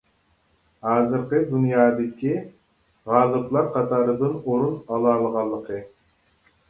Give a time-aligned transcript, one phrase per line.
[0.85, 2.33] ھازىرقى دۇنيادىكى
[3.11, 5.83] غالىپلار قاتارىدىن ئورۇن ئالالىغانلىقى.